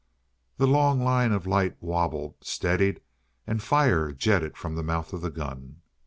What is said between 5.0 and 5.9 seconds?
of the gun.